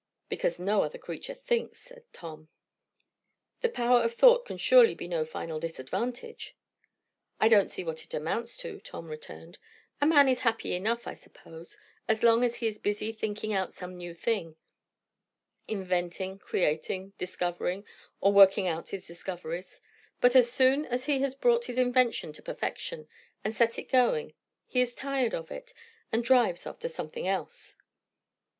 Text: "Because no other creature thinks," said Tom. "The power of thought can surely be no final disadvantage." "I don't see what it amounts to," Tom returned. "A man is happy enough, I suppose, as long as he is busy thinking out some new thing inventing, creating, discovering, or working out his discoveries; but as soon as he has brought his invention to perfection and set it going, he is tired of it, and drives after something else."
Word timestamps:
"Because 0.29 0.57
no 0.57 0.81
other 0.81 0.97
creature 0.97 1.35
thinks," 1.35 1.79
said 1.81 2.11
Tom. 2.11 2.49
"The 3.61 3.69
power 3.69 4.01
of 4.01 4.15
thought 4.15 4.45
can 4.47 4.57
surely 4.57 4.95
be 4.95 5.07
no 5.07 5.23
final 5.25 5.59
disadvantage." 5.59 6.55
"I 7.39 7.47
don't 7.47 7.69
see 7.69 7.83
what 7.83 8.03
it 8.03 8.15
amounts 8.15 8.57
to," 8.65 8.79
Tom 8.79 9.05
returned. 9.09 9.59
"A 10.01 10.07
man 10.07 10.27
is 10.27 10.39
happy 10.39 10.73
enough, 10.73 11.05
I 11.05 11.13
suppose, 11.13 11.77
as 12.07 12.23
long 12.23 12.43
as 12.43 12.55
he 12.55 12.65
is 12.65 12.79
busy 12.79 13.11
thinking 13.11 13.53
out 13.53 13.71
some 13.73 13.95
new 13.95 14.15
thing 14.15 14.55
inventing, 15.67 16.39
creating, 16.39 17.13
discovering, 17.19 17.85
or 18.21 18.33
working 18.33 18.67
out 18.67 18.89
his 18.89 19.05
discoveries; 19.05 19.81
but 20.19 20.35
as 20.35 20.51
soon 20.51 20.87
as 20.87 21.05
he 21.05 21.19
has 21.21 21.35
brought 21.35 21.65
his 21.65 21.77
invention 21.77 22.33
to 22.33 22.41
perfection 22.41 23.07
and 23.43 23.55
set 23.55 23.77
it 23.77 23.83
going, 23.91 24.33
he 24.65 24.81
is 24.81 24.95
tired 24.95 25.35
of 25.35 25.51
it, 25.51 25.75
and 26.11 26.23
drives 26.23 26.65
after 26.65 26.87
something 26.87 27.27
else." 27.27 27.77